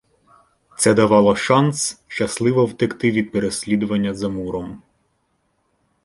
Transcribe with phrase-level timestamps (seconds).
[0.77, 4.81] Це давало шанс щасливо втекти від переслідування за муром.